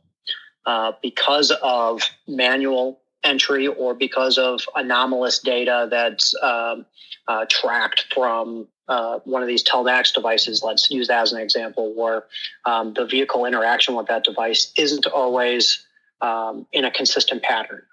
uh, 0.66 0.94
because 1.02 1.52
of 1.64 2.02
manual 2.28 3.02
entry 3.24 3.68
or 3.68 3.94
because 3.94 4.38
of 4.38 4.62
anomalous 4.76 5.40
data 5.40 5.88
that's 5.90 6.36
um, 6.42 6.86
uh, 7.28 7.46
tracked 7.50 8.06
from 8.14 8.68
uh, 8.88 9.20
one 9.26 9.42
of 9.42 9.48
these 9.48 9.64
telematics 9.64 10.14
devices. 10.14 10.64
Let's 10.64 10.90
use 10.90 11.08
that 11.08 11.22
as 11.22 11.34
an 11.34 11.42
example, 11.42 11.94
where 11.96 12.26
um, 12.66 12.94
the 12.94 13.06
vehicle 13.06 13.46
interaction 13.46 13.96
with 13.96 14.08
that 14.08 14.24
device 14.24 14.72
isn't 14.78 15.06
always 15.08 15.86
um, 16.22 16.68
in 16.72 16.86
a 16.86 16.92
consistent 16.92 17.42
pattern. 17.42 17.84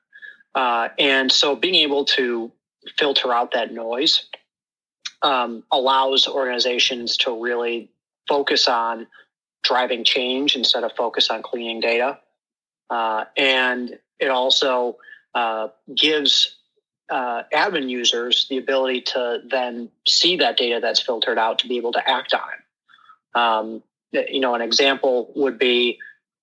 Uh, 0.55 0.89
and 0.99 1.31
so 1.31 1.55
being 1.55 1.77
able 1.77 2.05
to 2.05 2.51
filter 2.97 3.33
out 3.33 3.53
that 3.53 3.73
noise 3.73 4.25
um, 5.23 5.65
allows 5.71 6.29
organizations 6.29 7.17
to 7.19 7.43
really 7.43 7.91
focus 8.29 8.69
on 8.69 9.07
driving 9.65 10.05
change 10.05 10.57
instead 10.57 10.85
of 10.85 10.93
focus 10.93 11.31
on 11.31 11.43
cleaning 11.43 11.81
data. 11.81 12.19
Uh, 12.91 13.25
and 13.37 13.99
it 14.19 14.29
also 14.29 14.97
uh, 15.35 15.69
gives 15.95 16.57
uh, 17.11 17.43
admin 17.53 17.89
users 17.89 18.47
the 18.49 18.59
ability 18.59 19.01
to 19.01 19.43
then 19.51 19.91
see 20.07 20.37
that 20.37 20.57
data 20.57 20.79
that's 20.81 21.01
filtered 21.01 21.39
out 21.39 21.59
to 21.61 21.69
be 21.69 21.77
able 21.77 21.93
to 21.93 22.09
act 22.09 22.35
on 22.35 22.41
it. 22.41 23.39
Um, 23.39 23.83
you 24.13 24.41
know, 24.41 24.55
an 24.55 24.63
example 24.63 25.33
would 25.37 25.59
be 25.59 25.99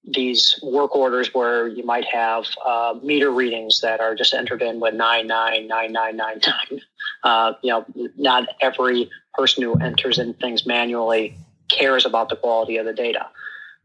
these 0.07 0.59
work 0.61 0.95
orders 0.95 1.33
where 1.33 1.67
you 1.67 1.83
might 1.83 2.05
have 2.05 2.45
uh, 2.63 2.93
meter 3.01 3.31
readings 3.31 3.81
that 3.81 3.99
are 3.99 4.13
just 4.15 4.33
entered 4.33 4.61
in 4.61 4.79
with 4.79 4.93
999999. 4.93 6.81
Uh, 7.25 7.53
you 7.61 7.69
know, 7.69 7.85
not 8.15 8.47
every 8.61 9.09
person 9.33 9.63
who 9.63 9.73
enters 9.79 10.17
in 10.17 10.33
things 10.35 10.65
manually 10.65 11.35
cares 11.69 12.05
about 12.05 12.29
the 12.29 12.37
quality 12.37 12.77
of 12.77 12.85
the 12.85 12.93
data. 12.93 13.27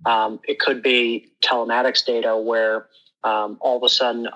Um, 0.07 0.39
it 0.47 0.61
could 0.61 0.83
be 0.83 1.33
telematics 1.43 2.05
data 2.05 2.37
where 2.37 2.87
um, 3.25 3.59
all 3.61 3.77
of 3.77 3.83
a 3.83 3.89
sudden 3.89 4.29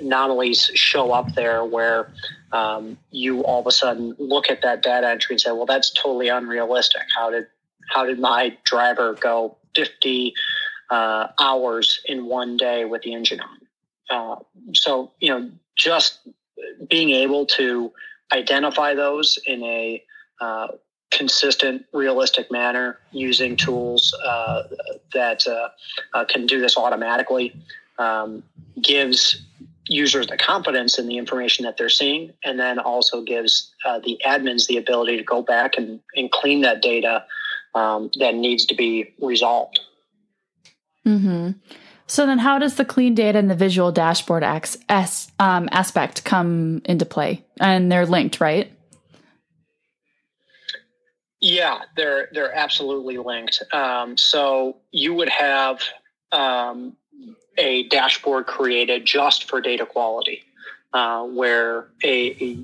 anomalies 0.00 0.70
show 0.74 1.12
up 1.12 1.34
there 1.34 1.64
where 1.64 2.10
um, 2.52 2.98
you 3.10 3.42
all 3.44 3.60
of 3.60 3.66
a 3.66 3.70
sudden 3.70 4.16
look 4.18 4.50
at 4.50 4.62
that 4.62 4.82
data 4.82 5.08
entry 5.08 5.34
and 5.34 5.40
say, 5.40 5.52
well, 5.52 5.66
that's 5.66 5.92
totally 5.92 6.28
unrealistic. 6.28 7.02
How 7.16 7.30
did, 7.30 7.46
how 7.90 8.04
did 8.04 8.18
my 8.18 8.56
driver 8.64 9.14
go 9.14 9.56
50 9.76 10.34
uh, 10.92 11.28
hours 11.38 12.00
in 12.04 12.26
one 12.26 12.56
day 12.58 12.84
with 12.84 13.02
the 13.02 13.14
engine 13.14 13.40
on. 13.40 13.58
Uh, 14.10 14.36
so, 14.74 15.10
you 15.20 15.28
know, 15.30 15.50
just 15.74 16.18
being 16.88 17.10
able 17.10 17.46
to 17.46 17.90
identify 18.32 18.94
those 18.94 19.38
in 19.46 19.62
a 19.62 20.02
uh, 20.40 20.68
consistent, 21.10 21.84
realistic 21.92 22.50
manner 22.50 22.98
using 23.10 23.56
tools 23.56 24.14
uh, 24.24 24.62
that 25.12 25.46
uh, 25.46 25.68
uh, 26.14 26.24
can 26.24 26.46
do 26.46 26.60
this 26.60 26.76
automatically 26.76 27.54
um, 27.98 28.42
gives 28.80 29.42
users 29.88 30.26
the 30.28 30.36
confidence 30.36 30.98
in 30.98 31.06
the 31.06 31.18
information 31.18 31.64
that 31.64 31.76
they're 31.76 31.88
seeing, 31.88 32.32
and 32.44 32.58
then 32.58 32.78
also 32.78 33.20
gives 33.22 33.74
the 34.04 34.18
admins 34.24 34.66
the 34.66 34.78
ability 34.78 35.18
to 35.18 35.24
go 35.24 35.42
back 35.42 35.76
and, 35.76 36.00
and 36.16 36.30
clean 36.30 36.62
that 36.62 36.80
data 36.80 37.24
um, 37.74 38.10
that 38.18 38.34
needs 38.34 38.64
to 38.64 38.74
be 38.74 39.12
resolved. 39.20 39.80
Hmm. 41.04 41.50
So 42.06 42.26
then, 42.26 42.38
how 42.38 42.58
does 42.58 42.76
the 42.76 42.84
clean 42.84 43.14
data 43.14 43.38
and 43.38 43.50
the 43.50 43.54
visual 43.54 43.92
dashboard 43.92 44.42
um, 44.44 45.68
aspect 45.72 46.24
come 46.24 46.82
into 46.84 47.06
play? 47.06 47.44
And 47.60 47.90
they're 47.90 48.06
linked, 48.06 48.40
right? 48.40 48.70
Yeah, 51.40 51.80
they're 51.96 52.28
they're 52.32 52.54
absolutely 52.54 53.18
linked. 53.18 53.62
Um, 53.72 54.16
so 54.16 54.76
you 54.92 55.14
would 55.14 55.28
have 55.28 55.82
um, 56.30 56.96
a 57.58 57.88
dashboard 57.88 58.46
created 58.46 59.04
just 59.04 59.48
for 59.48 59.60
data 59.60 59.84
quality, 59.84 60.42
uh, 60.92 61.24
where 61.24 61.88
a, 62.04 62.44
a, 62.44 62.58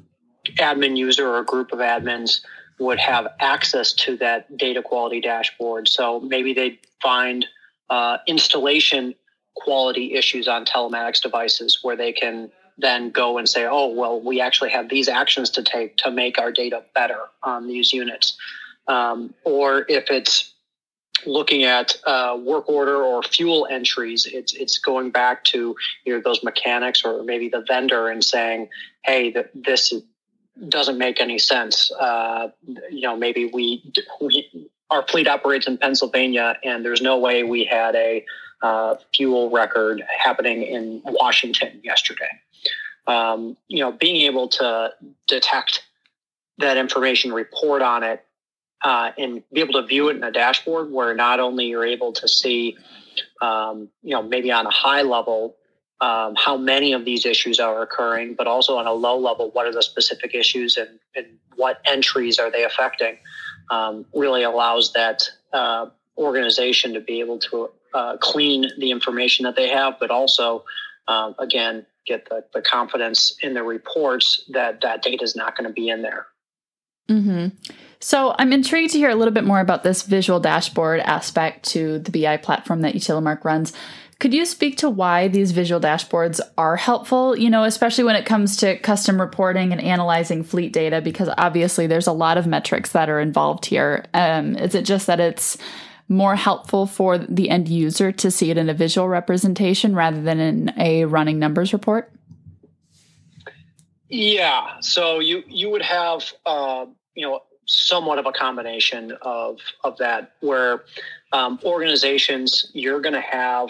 admin 0.58 0.96
user 0.96 1.28
or 1.28 1.40
a 1.40 1.44
group 1.44 1.72
of 1.72 1.80
admins 1.80 2.40
would 2.78 2.98
have 2.98 3.26
access 3.40 3.92
to 3.92 4.16
that 4.18 4.56
data 4.56 4.82
quality 4.82 5.20
dashboard. 5.20 5.88
So 5.88 6.20
maybe 6.20 6.54
they'd 6.54 6.78
find 7.02 7.46
uh, 7.90 8.18
installation 8.26 9.14
quality 9.62 10.14
issues 10.14 10.48
on 10.48 10.64
telematics 10.64 11.20
devices 11.20 11.78
where 11.82 11.96
they 11.96 12.12
can 12.12 12.50
then 12.78 13.10
go 13.10 13.38
and 13.38 13.48
say, 13.48 13.66
oh, 13.66 13.88
well, 13.88 14.20
we 14.20 14.40
actually 14.40 14.70
have 14.70 14.88
these 14.88 15.08
actions 15.08 15.50
to 15.50 15.62
take 15.62 15.96
to 15.98 16.10
make 16.10 16.38
our 16.38 16.52
data 16.52 16.84
better 16.94 17.20
on 17.42 17.66
these 17.66 17.92
units. 17.92 18.36
Um, 18.86 19.34
or 19.44 19.84
if 19.88 20.10
it's 20.10 20.54
looking 21.26 21.64
at 21.64 21.96
uh, 22.06 22.38
work 22.40 22.68
order 22.68 23.02
or 23.02 23.22
fuel 23.22 23.66
entries, 23.70 24.26
it's 24.26 24.54
it's 24.54 24.78
going 24.78 25.10
back 25.10 25.44
to 25.44 25.76
either 26.06 26.20
those 26.20 26.42
mechanics 26.42 27.04
or 27.04 27.22
maybe 27.24 27.48
the 27.48 27.64
vendor 27.66 28.08
and 28.08 28.24
saying, 28.24 28.68
"Hey, 29.02 29.30
that 29.32 29.50
this 29.54 29.92
doesn't 30.68 30.98
make 30.98 31.20
any 31.20 31.38
sense." 31.38 31.90
Uh, 31.92 32.48
you 32.90 33.02
know, 33.02 33.16
maybe 33.16 33.50
we, 33.52 33.92
we 34.20 34.70
our 34.90 35.06
fleet 35.06 35.28
operates 35.28 35.66
in 35.66 35.78
Pennsylvania, 35.78 36.56
and 36.62 36.84
there's 36.84 37.02
no 37.02 37.18
way 37.18 37.42
we 37.42 37.64
had 37.64 37.94
a 37.94 38.24
uh, 38.62 38.96
fuel 39.14 39.50
record 39.50 40.02
happening 40.24 40.62
in 40.62 41.02
Washington 41.04 41.80
yesterday. 41.82 42.28
Um, 43.06 43.56
you 43.68 43.80
know, 43.80 43.92
being 43.92 44.16
able 44.26 44.48
to 44.48 44.92
detect 45.26 45.84
that 46.58 46.76
information, 46.76 47.32
report 47.32 47.82
on 47.82 48.02
it, 48.02 48.24
uh, 48.82 49.12
and 49.16 49.42
be 49.52 49.60
able 49.60 49.80
to 49.80 49.86
view 49.86 50.08
it 50.08 50.16
in 50.16 50.24
a 50.24 50.30
dashboard 50.30 50.90
where 50.90 51.14
not 51.14 51.40
only 51.40 51.66
you're 51.66 51.86
able 51.86 52.12
to 52.12 52.28
see, 52.28 52.76
um, 53.40 53.88
you 54.02 54.14
know, 54.14 54.22
maybe 54.22 54.52
on 54.52 54.66
a 54.66 54.70
high 54.70 55.02
level 55.02 55.56
um, 56.00 56.34
how 56.36 56.56
many 56.56 56.92
of 56.92 57.04
these 57.04 57.26
issues 57.26 57.58
are 57.58 57.82
occurring, 57.82 58.34
but 58.34 58.46
also 58.46 58.76
on 58.76 58.86
a 58.86 58.92
low 58.92 59.18
level, 59.18 59.50
what 59.50 59.66
are 59.66 59.72
the 59.72 59.82
specific 59.82 60.34
issues 60.34 60.76
and, 60.76 61.00
and 61.16 61.26
what 61.56 61.80
entries 61.84 62.38
are 62.38 62.50
they 62.50 62.64
affecting, 62.64 63.18
um, 63.70 64.06
really 64.14 64.44
allows 64.44 64.92
that 64.92 65.28
uh, 65.52 65.86
organization 66.16 66.94
to 66.94 67.00
be 67.00 67.20
able 67.20 67.38
to 67.38 67.70
uh, 67.94 68.16
clean 68.18 68.66
the 68.78 68.90
information 68.90 69.44
that 69.44 69.56
they 69.56 69.68
have, 69.68 69.94
but 69.98 70.10
also, 70.10 70.64
um, 71.06 71.34
again, 71.38 71.86
get 72.06 72.28
the, 72.28 72.44
the 72.54 72.62
confidence 72.62 73.36
in 73.42 73.54
the 73.54 73.62
reports 73.62 74.44
that 74.48 74.80
that 74.80 75.02
data 75.02 75.22
is 75.22 75.36
not 75.36 75.56
going 75.56 75.68
to 75.68 75.72
be 75.72 75.88
in 75.88 76.02
there. 76.02 76.26
Mm-hmm. 77.08 77.48
So 78.00 78.34
I'm 78.38 78.52
intrigued 78.52 78.92
to 78.92 78.98
hear 78.98 79.10
a 79.10 79.14
little 79.14 79.34
bit 79.34 79.44
more 79.44 79.60
about 79.60 79.82
this 79.82 80.02
visual 80.02 80.40
dashboard 80.40 81.00
aspect 81.00 81.64
to 81.70 81.98
the 81.98 82.10
BI 82.10 82.36
platform 82.36 82.82
that 82.82 82.94
Utilimarc 82.94 83.44
runs. 83.44 83.72
Could 84.20 84.34
you 84.34 84.46
speak 84.46 84.78
to 84.78 84.90
why 84.90 85.28
these 85.28 85.52
visual 85.52 85.80
dashboards 85.80 86.40
are 86.56 86.76
helpful, 86.76 87.38
you 87.38 87.48
know, 87.48 87.62
especially 87.62 88.02
when 88.02 88.16
it 88.16 88.26
comes 88.26 88.56
to 88.58 88.76
custom 88.78 89.20
reporting 89.20 89.70
and 89.70 89.80
analyzing 89.80 90.42
fleet 90.42 90.72
data? 90.72 91.00
Because 91.00 91.28
obviously 91.38 91.86
there's 91.86 92.08
a 92.08 92.12
lot 92.12 92.36
of 92.36 92.46
metrics 92.46 92.92
that 92.92 93.08
are 93.08 93.20
involved 93.20 93.66
here. 93.66 94.06
Um, 94.14 94.56
is 94.56 94.74
it 94.74 94.84
just 94.84 95.06
that 95.06 95.20
it's 95.20 95.56
more 96.08 96.36
helpful 96.36 96.86
for 96.86 97.18
the 97.18 97.50
end 97.50 97.68
user 97.68 98.10
to 98.12 98.30
see 98.30 98.50
it 98.50 98.56
in 98.56 98.68
a 98.68 98.74
visual 98.74 99.08
representation 99.08 99.94
rather 99.94 100.20
than 100.20 100.40
in 100.40 100.72
a 100.78 101.04
running 101.04 101.38
numbers 101.38 101.72
report? 101.72 102.10
Yeah, 104.08 104.80
so 104.80 105.20
you 105.20 105.42
you 105.46 105.70
would 105.70 105.82
have 105.82 106.32
uh, 106.46 106.86
you 107.14 107.26
know 107.26 107.42
somewhat 107.66 108.18
of 108.18 108.24
a 108.24 108.32
combination 108.32 109.12
of 109.20 109.58
of 109.84 109.98
that 109.98 110.32
where 110.40 110.84
um, 111.32 111.60
organizations 111.62 112.70
you're 112.72 113.00
going 113.00 113.14
to 113.14 113.20
have 113.20 113.68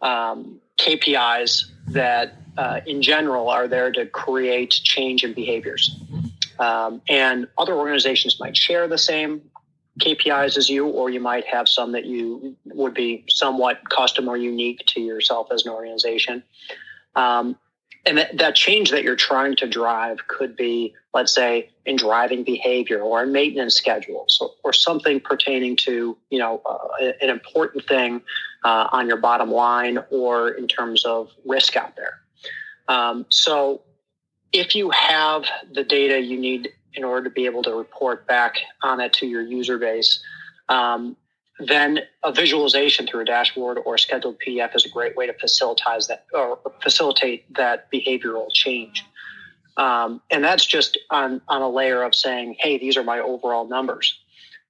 um, 0.00 0.60
KPIs 0.78 1.66
that 1.88 2.36
uh, 2.56 2.80
in 2.86 3.02
general 3.02 3.50
are 3.50 3.68
there 3.68 3.92
to 3.92 4.06
create 4.06 4.70
change 4.70 5.22
in 5.22 5.34
behaviors. 5.34 5.94
Um, 6.58 7.02
and 7.08 7.48
other 7.58 7.74
organizations 7.74 8.38
might 8.38 8.56
share 8.56 8.86
the 8.86 8.98
same 8.98 9.42
KPIs 10.00 10.56
as 10.56 10.68
you, 10.68 10.86
or 10.86 11.10
you 11.10 11.20
might 11.20 11.46
have 11.46 11.68
some 11.68 11.92
that 11.92 12.04
you 12.04 12.56
would 12.66 12.94
be 12.94 13.24
somewhat 13.28 13.88
custom 13.90 14.28
or 14.28 14.36
unique 14.36 14.84
to 14.88 15.00
yourself 15.00 15.48
as 15.52 15.64
an 15.64 15.72
organization. 15.72 16.42
Um, 17.14 17.56
and 18.06 18.18
that, 18.18 18.36
that 18.36 18.54
change 18.54 18.90
that 18.90 19.02
you're 19.02 19.16
trying 19.16 19.56
to 19.56 19.66
drive 19.66 20.26
could 20.26 20.56
be, 20.56 20.94
let's 21.14 21.32
say, 21.32 21.70
in 21.86 21.96
driving 21.96 22.44
behavior 22.44 23.00
or 23.00 23.22
in 23.22 23.32
maintenance 23.32 23.76
schedules 23.76 24.38
or, 24.40 24.50
or 24.62 24.72
something 24.72 25.20
pertaining 25.20 25.76
to, 25.76 26.16
you 26.28 26.38
know, 26.38 26.60
uh, 26.66 27.12
an 27.22 27.30
important 27.30 27.86
thing 27.86 28.20
uh, 28.64 28.88
on 28.92 29.06
your 29.06 29.16
bottom 29.16 29.50
line 29.50 29.98
or 30.10 30.50
in 30.50 30.66
terms 30.66 31.04
of 31.04 31.30
risk 31.46 31.76
out 31.76 31.96
there. 31.96 32.20
Um, 32.88 33.26
so 33.30 33.82
if 34.52 34.74
you 34.74 34.90
have 34.90 35.44
the 35.72 35.84
data 35.84 36.20
you 36.20 36.38
need 36.38 36.70
in 36.94 37.04
order 37.04 37.24
to 37.24 37.30
be 37.30 37.46
able 37.46 37.62
to 37.62 37.74
report 37.74 38.26
back 38.26 38.56
on 38.82 39.00
it 39.00 39.12
to 39.14 39.26
your 39.26 39.42
user 39.42 39.78
base, 39.78 40.22
um, 40.68 41.16
then 41.58 42.00
a 42.24 42.32
visualization 42.32 43.06
through 43.06 43.20
a 43.20 43.24
dashboard 43.24 43.78
or 43.84 43.94
a 43.94 43.98
scheduled 43.98 44.36
PDF 44.44 44.74
is 44.74 44.84
a 44.84 44.88
great 44.88 45.16
way 45.16 45.26
to 45.26 45.32
facilitate 45.34 46.08
that 46.08 46.26
or 46.32 46.58
facilitate 46.82 47.52
that 47.54 47.90
behavioral 47.92 48.48
change. 48.52 49.04
Um, 49.76 50.20
and 50.30 50.42
that's 50.42 50.64
just 50.64 50.98
on, 51.10 51.40
on 51.48 51.62
a 51.62 51.68
layer 51.68 52.02
of 52.02 52.14
saying, 52.14 52.56
hey, 52.58 52.78
these 52.78 52.96
are 52.96 53.04
my 53.04 53.18
overall 53.18 53.66
numbers. 53.68 54.18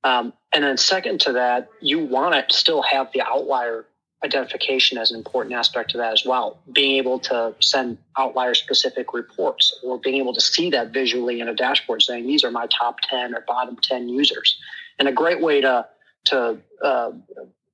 Um, 0.03 0.35
and 0.53 0.63
then 0.65 0.77
second 0.77 1.21
to 1.23 1.33
that, 1.33 1.69
you 1.81 1.99
want 2.05 2.49
to 2.49 2.57
still 2.57 2.83
have 2.83 3.11
the 3.13 3.23
outlier 3.23 3.87
identification 4.25 4.99
as 4.99 5.11
an 5.11 5.17
important 5.17 5.55
aspect 5.55 5.91
to 5.91 5.99
that 5.99 6.13
as 6.13 6.25
well. 6.25 6.59
Being 6.73 6.97
able 6.97 7.19
to 7.21 7.55
send 7.61 7.99
outlier 8.19 8.55
specific 8.55 9.13
reports 9.13 9.79
or 9.85 9.99
being 9.99 10.17
able 10.17 10.33
to 10.33 10.41
see 10.41 10.71
that 10.71 10.93
visually 10.93 11.41
in 11.41 11.49
a 11.49 11.55
dashboard 11.55 12.03
saying 12.03 12.27
these 12.27 12.43
are 12.43 12.51
my 12.51 12.67
top 12.67 12.97
10 13.09 13.35
or 13.35 13.45
bottom 13.47 13.77
10 13.83 14.09
users. 14.09 14.59
And 14.99 15.07
a 15.07 15.13
great 15.13 15.41
way 15.41 15.61
to 15.61 15.87
to 16.27 16.59
uh, 16.83 17.11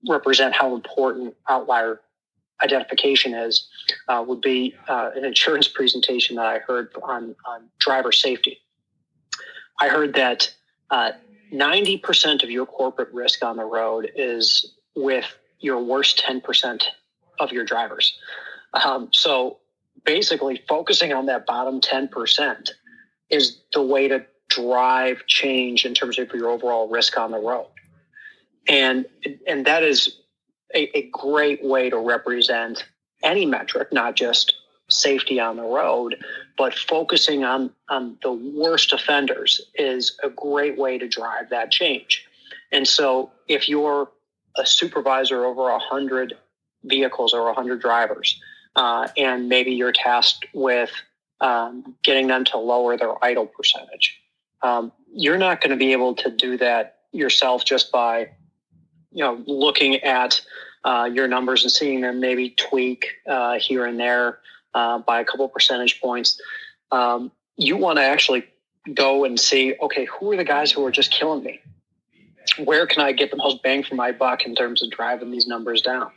represent 0.08 0.54
how 0.54 0.74
important 0.74 1.36
outlier 1.48 2.00
identification 2.62 3.32
is 3.32 3.68
uh, 4.08 4.24
would 4.26 4.40
be 4.40 4.74
uh, 4.88 5.10
an 5.14 5.24
insurance 5.24 5.68
presentation 5.78 6.36
that 6.36 6.46
I 6.46 6.58
heard 6.58 6.90
on, 7.02 7.36
on 7.46 7.68
driver 7.78 8.12
safety. 8.12 8.58
I 9.80 9.88
heard 9.88 10.14
that 10.14 10.52
90% 10.92 12.42
uh, 12.42 12.44
of 12.44 12.50
your 12.50 12.66
corporate 12.66 13.12
risk 13.12 13.44
on 13.44 13.56
the 13.56 13.64
road 13.64 14.10
is 14.16 14.74
with 14.96 15.32
your 15.60 15.82
worst 15.82 16.22
10% 16.26 16.82
of 17.38 17.52
your 17.52 17.64
drivers. 17.64 18.16
Um, 18.72 19.08
so 19.12 19.58
basically, 20.04 20.62
focusing 20.68 21.12
on 21.12 21.26
that 21.26 21.46
bottom 21.46 21.80
10% 21.80 22.70
is 23.30 23.60
the 23.72 23.82
way 23.82 24.08
to 24.08 24.24
drive 24.48 25.26
change 25.26 25.84
in 25.84 25.94
terms 25.94 26.18
of 26.18 26.32
your 26.32 26.50
overall 26.50 26.88
risk 26.88 27.16
on 27.16 27.30
the 27.30 27.38
road 27.38 27.66
and 28.68 29.06
and 29.46 29.64
that 29.66 29.82
is 29.82 30.16
a, 30.74 30.96
a 30.96 31.10
great 31.10 31.64
way 31.64 31.90
to 31.90 31.98
represent 31.98 32.84
any 33.22 33.44
metric, 33.44 33.92
not 33.92 34.16
just 34.16 34.54
safety 34.88 35.38
on 35.38 35.56
the 35.56 35.62
road, 35.64 36.16
but 36.56 36.74
focusing 36.74 37.44
on 37.44 37.70
on 37.88 38.16
the 38.22 38.32
worst 38.32 38.92
offenders 38.92 39.60
is 39.74 40.16
a 40.22 40.30
great 40.30 40.78
way 40.78 40.98
to 40.98 41.08
drive 41.08 41.50
that 41.50 41.70
change. 41.70 42.24
And 42.72 42.86
so, 42.86 43.32
if 43.48 43.68
you're 43.68 44.08
a 44.60 44.66
supervisor 44.66 45.44
over 45.44 45.70
a 45.70 45.78
hundred 45.78 46.34
vehicles 46.84 47.34
or 47.34 47.48
a 47.48 47.54
hundred 47.54 47.80
drivers, 47.80 48.40
uh, 48.76 49.08
and 49.16 49.48
maybe 49.48 49.72
you're 49.72 49.92
tasked 49.92 50.46
with 50.52 50.90
um, 51.40 51.96
getting 52.04 52.26
them 52.26 52.44
to 52.44 52.58
lower 52.58 52.96
their 52.96 53.22
idle 53.24 53.46
percentage, 53.46 54.20
um, 54.62 54.92
you're 55.12 55.38
not 55.38 55.60
going 55.60 55.70
to 55.70 55.76
be 55.76 55.92
able 55.92 56.14
to 56.14 56.30
do 56.30 56.56
that 56.58 56.98
yourself 57.12 57.64
just 57.64 57.90
by 57.90 58.28
you 59.12 59.24
know, 59.24 59.42
looking 59.46 59.96
at 59.96 60.40
uh, 60.84 61.08
your 61.12 61.28
numbers 61.28 61.62
and 61.62 61.72
seeing 61.72 62.00
them 62.00 62.20
maybe 62.20 62.50
tweak 62.50 63.06
uh, 63.28 63.58
here 63.58 63.84
and 63.84 63.98
there 63.98 64.38
uh, 64.74 64.98
by 64.98 65.20
a 65.20 65.24
couple 65.24 65.48
percentage 65.48 66.00
points. 66.00 66.40
Um, 66.92 67.32
you 67.56 67.76
want 67.76 67.98
to 67.98 68.02
actually 68.02 68.44
go 68.94 69.24
and 69.24 69.38
see, 69.38 69.74
okay, 69.82 70.06
who 70.06 70.32
are 70.32 70.36
the 70.36 70.44
guys 70.44 70.72
who 70.72 70.84
are 70.86 70.90
just 70.90 71.10
killing 71.10 71.42
me? 71.42 71.60
Where 72.58 72.86
can 72.86 73.02
I 73.02 73.12
get 73.12 73.30
the 73.30 73.36
most 73.36 73.62
bang 73.62 73.82
for 73.82 73.94
my 73.94 74.12
buck 74.12 74.44
in 74.44 74.54
terms 74.54 74.82
of 74.82 74.90
driving 74.90 75.30
these 75.30 75.46
numbers 75.46 75.82
down? 75.82 76.10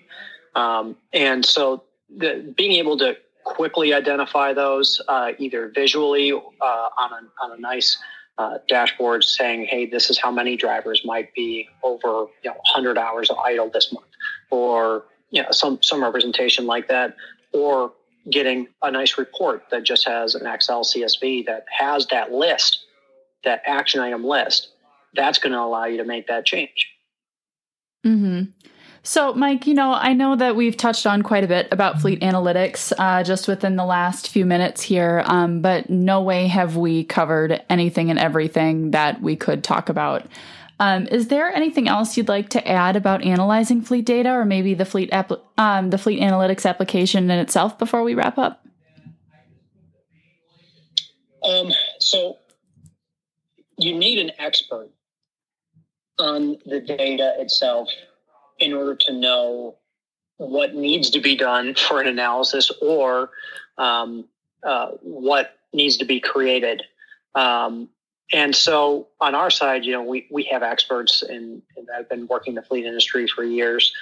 Um, 0.55 0.95
and 1.11 1.45
so, 1.45 1.83
the, 2.15 2.53
being 2.55 2.73
able 2.73 2.97
to 2.99 3.17
quickly 3.43 3.93
identify 3.93 4.53
those, 4.53 5.01
uh, 5.07 5.31
either 5.37 5.71
visually 5.73 6.31
uh, 6.31 6.89
on 6.97 7.11
a, 7.11 7.43
on 7.43 7.57
a 7.57 7.61
nice 7.61 7.97
uh, 8.37 8.57
dashboards 8.69 9.25
saying, 9.25 9.65
"Hey, 9.65 9.85
this 9.85 10.09
is 10.09 10.19
how 10.19 10.31
many 10.31 10.55
drivers 10.55 11.01
might 11.05 11.33
be 11.33 11.69
over 11.83 12.27
you 12.43 12.49
know 12.49 12.55
100 12.73 12.97
hours 12.97 13.29
of 13.29 13.37
idle 13.37 13.69
this 13.69 13.91
month," 13.93 14.07
or 14.49 15.05
you 15.31 15.41
know, 15.41 15.51
some 15.51 15.81
some 15.81 16.01
representation 16.01 16.65
like 16.65 16.87
that, 16.87 17.15
or 17.51 17.91
getting 18.29 18.67
a 18.81 18.89
nice 18.89 19.17
report 19.17 19.63
that 19.71 19.83
just 19.83 20.07
has 20.07 20.35
an 20.35 20.47
Excel 20.47 20.83
CSV 20.83 21.45
that 21.45 21.65
has 21.77 22.07
that 22.07 22.31
list, 22.31 22.79
that 23.43 23.61
action 23.65 23.99
item 23.99 24.23
list. 24.23 24.69
That's 25.13 25.37
going 25.39 25.53
to 25.53 25.59
allow 25.59 25.85
you 25.85 25.97
to 25.97 26.05
make 26.05 26.27
that 26.27 26.45
change. 26.45 26.89
Hmm. 28.03 28.43
So, 29.05 29.33
Mike, 29.33 29.67
you 29.67 29.73
know, 29.73 29.91
I 29.93 30.13
know 30.13 30.37
that 30.37 30.55
we've 30.55 30.77
touched 30.77 31.05
on 31.05 31.23
quite 31.23 31.43
a 31.43 31.47
bit 31.47 31.67
about 31.71 31.99
fleet 31.99 32.21
analytics 32.21 32.93
uh, 32.97 33.21
just 33.21 33.49
within 33.49 33.75
the 33.75 33.83
last 33.83 34.29
few 34.29 34.45
minutes 34.45 34.81
here, 34.81 35.23
um, 35.25 35.61
but 35.61 35.89
no 35.89 36.21
way 36.21 36.47
have 36.47 36.77
we 36.77 37.03
covered 37.03 37.61
anything 37.69 38.09
and 38.09 38.17
everything 38.17 38.91
that 38.91 39.21
we 39.21 39.35
could 39.35 39.61
talk 39.61 39.89
about. 39.89 40.25
Um, 40.79 41.05
is 41.07 41.27
there 41.27 41.53
anything 41.53 41.89
else 41.89 42.15
you'd 42.15 42.29
like 42.29 42.47
to 42.49 42.65
add 42.65 42.95
about 42.95 43.23
analyzing 43.23 43.81
fleet 43.81 44.05
data, 44.05 44.29
or 44.29 44.45
maybe 44.45 44.73
the 44.73 44.85
fleet 44.85 45.09
app- 45.11 45.31
um, 45.57 45.89
the 45.89 45.97
fleet 45.97 46.21
analytics 46.21 46.67
application 46.67 47.29
in 47.29 47.39
itself 47.39 47.77
before 47.77 48.03
we 48.03 48.15
wrap 48.15 48.37
up? 48.37 48.65
Um, 51.43 51.73
so, 51.99 52.37
you 53.77 53.97
need 53.97 54.19
an 54.19 54.31
expert 54.39 54.89
on 56.19 56.57
the 56.65 56.79
data 56.79 57.33
itself 57.39 57.89
in 58.59 58.73
order 58.73 58.95
to 58.95 59.13
know 59.13 59.75
what 60.37 60.75
needs 60.75 61.09
to 61.11 61.19
be 61.19 61.35
done 61.35 61.75
for 61.75 62.01
an 62.01 62.07
analysis 62.07 62.71
or 62.81 63.31
um, 63.77 64.25
uh, 64.63 64.91
what 65.01 65.57
needs 65.73 65.97
to 65.97 66.05
be 66.05 66.19
created. 66.19 66.83
Um, 67.35 67.89
and 68.31 68.55
so 68.55 69.07
on 69.19 69.35
our 69.35 69.49
side, 69.49 69.85
you 69.85 69.91
know, 69.91 70.03
we, 70.03 70.27
we 70.31 70.43
have 70.45 70.63
experts 70.63 71.21
and 71.21 71.61
I've 71.95 72.09
been 72.09 72.27
working 72.27 72.55
the 72.55 72.61
fleet 72.61 72.85
industry 72.85 73.27
for 73.27 73.43
years. 73.43 73.93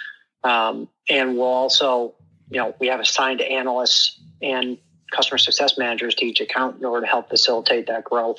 Um, 0.44 0.88
and 1.10 1.36
we'll 1.36 1.46
also, 1.46 2.16
you 2.50 2.60
know, 2.60 2.76
we 2.80 2.88
have 2.88 3.00
assigned 3.00 3.42
analysts 3.42 4.20
and 4.42 4.78
customer 5.12 5.38
success 5.38 5.78
managers 5.78 6.16
to 6.16 6.26
each 6.26 6.40
account 6.40 6.80
in 6.80 6.86
order 6.86 7.06
to 7.06 7.12
help 7.12 7.30
facilitate 7.30 7.88
that 7.88 8.04
growth 8.04 8.38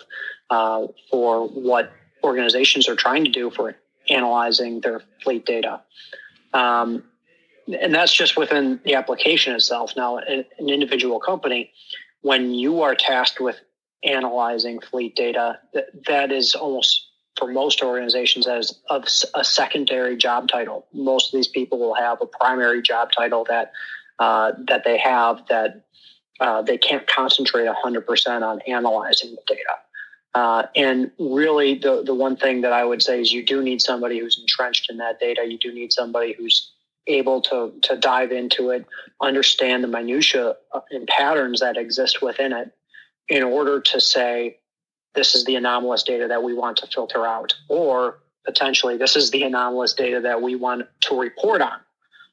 uh, 0.50 0.86
for 1.10 1.48
what 1.48 1.92
organizations 2.22 2.88
are 2.88 2.96
trying 2.96 3.24
to 3.24 3.30
do 3.30 3.50
for 3.50 3.76
analyzing 4.08 4.80
their 4.80 5.02
fleet 5.22 5.46
data. 5.46 5.80
Um, 6.52 7.04
and 7.80 7.94
that's 7.94 8.12
just 8.12 8.36
within 8.36 8.80
the 8.84 8.94
application 8.94 9.54
itself. 9.54 9.92
Now, 9.96 10.18
an, 10.18 10.44
individual 10.58 11.20
company, 11.20 11.70
when 12.22 12.52
you 12.54 12.82
are 12.82 12.94
tasked 12.94 13.40
with 13.40 13.60
analyzing 14.02 14.80
fleet 14.80 15.14
data, 15.14 15.58
that, 15.72 15.86
that 16.06 16.32
is 16.32 16.54
almost 16.54 17.08
for 17.38 17.50
most 17.50 17.82
organizations 17.82 18.46
as 18.46 18.78
of 18.90 19.06
a 19.34 19.44
secondary 19.44 20.16
job 20.16 20.48
title. 20.48 20.86
Most 20.92 21.32
of 21.32 21.38
these 21.38 21.48
people 21.48 21.78
will 21.78 21.94
have 21.94 22.20
a 22.20 22.26
primary 22.26 22.82
job 22.82 23.10
title 23.12 23.44
that 23.48 23.72
uh, 24.18 24.52
that 24.68 24.84
they 24.84 24.98
have 24.98 25.46
that 25.48 25.84
uh, 26.40 26.62
they 26.62 26.76
can't 26.76 27.06
concentrate 27.06 27.66
100% 27.66 28.42
on 28.42 28.60
analyzing 28.62 29.30
the 29.30 29.42
data. 29.46 29.74
Uh, 30.34 30.64
and 30.74 31.10
really, 31.18 31.74
the, 31.74 32.02
the 32.02 32.14
one 32.14 32.36
thing 32.36 32.62
that 32.62 32.72
I 32.72 32.84
would 32.84 33.02
say 33.02 33.20
is 33.20 33.32
you 33.32 33.44
do 33.44 33.62
need 33.62 33.82
somebody 33.82 34.18
who's 34.18 34.38
entrenched 34.40 34.90
in 34.90 34.96
that 34.96 35.20
data. 35.20 35.44
You 35.46 35.58
do 35.58 35.72
need 35.72 35.92
somebody 35.92 36.32
who's 36.32 36.72
able 37.06 37.42
to, 37.42 37.72
to 37.82 37.96
dive 37.96 38.32
into 38.32 38.70
it, 38.70 38.86
understand 39.20 39.84
the 39.84 39.88
minutia 39.88 40.56
uh, 40.72 40.80
and 40.90 41.06
patterns 41.06 41.60
that 41.60 41.76
exist 41.76 42.22
within 42.22 42.52
it 42.52 42.72
in 43.28 43.42
order 43.42 43.80
to 43.80 44.00
say, 44.00 44.58
this 45.14 45.34
is 45.34 45.44
the 45.44 45.56
anomalous 45.56 46.02
data 46.02 46.26
that 46.28 46.42
we 46.42 46.54
want 46.54 46.78
to 46.78 46.86
filter 46.86 47.26
out, 47.26 47.54
or 47.68 48.18
potentially 48.44 48.96
this 48.96 49.16
is 49.16 49.30
the 49.30 49.42
anomalous 49.42 49.92
data 49.92 50.20
that 50.20 50.40
we 50.40 50.54
want 50.54 50.86
to 51.00 51.18
report 51.18 51.60
on, 51.60 51.78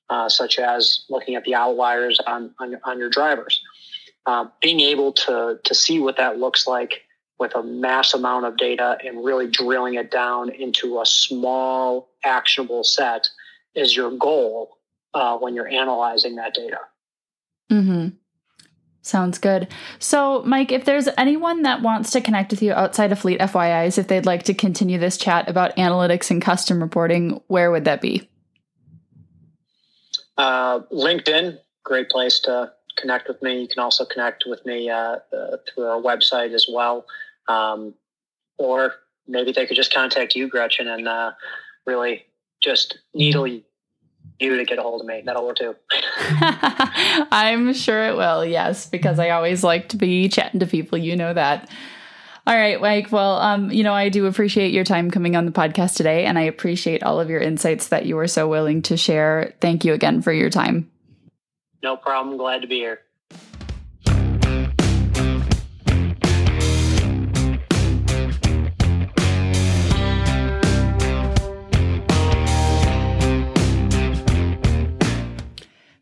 uh, 0.09 0.29
such 0.29 0.57
as 0.59 1.03
looking 1.09 1.35
at 1.35 1.43
the 1.43 1.55
outliers 1.55 2.19
on, 2.25 2.53
on, 2.59 2.77
on 2.85 2.97
your 2.97 3.09
drivers. 3.09 3.61
Uh, 4.25 4.45
being 4.61 4.79
able 4.79 5.11
to, 5.11 5.59
to 5.63 5.75
see 5.75 5.99
what 5.99 6.17
that 6.17 6.37
looks 6.37 6.67
like 6.67 7.01
with 7.39 7.55
a 7.55 7.63
mass 7.63 8.13
amount 8.13 8.45
of 8.45 8.57
data 8.57 8.97
and 9.03 9.23
really 9.23 9.47
drilling 9.47 9.95
it 9.95 10.11
down 10.11 10.49
into 10.49 10.99
a 10.99 11.05
small 11.05 12.09
actionable 12.23 12.83
set 12.83 13.29
is 13.75 13.95
your 13.95 14.11
goal 14.11 14.77
uh, 15.13 15.37
when 15.37 15.55
you're 15.55 15.67
analyzing 15.67 16.35
that 16.35 16.53
data. 16.53 16.79
Mm-hmm. 17.71 18.09
Sounds 19.01 19.37
good. 19.37 19.69
So, 19.97 20.43
Mike, 20.43 20.71
if 20.71 20.85
there's 20.85 21.07
anyone 21.17 21.63
that 21.63 21.81
wants 21.81 22.11
to 22.11 22.21
connect 22.21 22.51
with 22.51 22.61
you 22.61 22.73
outside 22.73 23.11
of 23.11 23.19
Fleet 23.19 23.39
FYIs, 23.39 23.97
if 23.97 24.07
they'd 24.07 24.25
like 24.25 24.43
to 24.43 24.53
continue 24.53 24.97
this 24.97 25.17
chat 25.17 25.49
about 25.49 25.75
analytics 25.77 26.29
and 26.29 26.41
custom 26.41 26.81
reporting, 26.81 27.41
where 27.47 27.71
would 27.71 27.85
that 27.85 28.01
be? 28.01 28.29
Uh, 30.37 30.81
LinkedIn, 30.91 31.57
great 31.83 32.09
place 32.09 32.39
to 32.41 32.71
connect 32.97 33.27
with 33.27 33.41
me. 33.41 33.61
You 33.61 33.67
can 33.67 33.79
also 33.79 34.05
connect 34.05 34.43
with 34.45 34.65
me 34.65 34.89
uh, 34.89 35.17
uh, 35.33 35.57
through 35.67 35.85
our 35.85 36.01
website 36.01 36.53
as 36.53 36.67
well. 36.71 37.05
Um, 37.49 37.95
or 38.57 38.93
maybe 39.27 39.51
they 39.51 39.65
could 39.65 39.75
just 39.75 39.93
contact 39.93 40.35
you, 40.35 40.47
Gretchen, 40.47 40.87
and 40.87 41.07
uh, 41.07 41.31
really 41.85 42.25
just 42.61 42.99
needle 43.13 43.47
you 43.47 43.63
to 44.39 44.63
get 44.65 44.79
a 44.79 44.81
hold 44.81 45.01
of 45.01 45.07
me. 45.07 45.21
That'll 45.25 45.45
work 45.45 45.57
too. 45.57 45.75
I'm 47.31 47.73
sure 47.73 48.05
it 48.05 48.15
will, 48.15 48.45
yes, 48.45 48.85
because 48.85 49.19
I 49.19 49.31
always 49.31 49.63
like 49.63 49.89
to 49.89 49.97
be 49.97 50.29
chatting 50.29 50.59
to 50.61 50.67
people. 50.67 50.97
You 50.97 51.15
know 51.15 51.33
that. 51.33 51.69
All 52.47 52.55
right, 52.55 52.81
Mike. 52.81 53.11
Well, 53.11 53.37
um, 53.37 53.71
you 53.71 53.83
know, 53.83 53.93
I 53.93 54.09
do 54.09 54.25
appreciate 54.25 54.73
your 54.73 54.83
time 54.83 55.11
coming 55.11 55.35
on 55.35 55.45
the 55.45 55.51
podcast 55.51 55.95
today, 55.95 56.25
and 56.25 56.39
I 56.39 56.43
appreciate 56.43 57.03
all 57.03 57.19
of 57.19 57.29
your 57.29 57.41
insights 57.41 57.89
that 57.89 58.05
you 58.05 58.15
were 58.15 58.27
so 58.27 58.47
willing 58.47 58.81
to 58.83 58.97
share. 58.97 59.53
Thank 59.61 59.85
you 59.85 59.93
again 59.93 60.21
for 60.21 60.31
your 60.31 60.49
time. 60.49 60.89
No 61.83 61.95
problem. 61.95 62.37
Glad 62.37 62.61
to 62.61 62.67
be 62.67 62.77
here. 62.77 63.01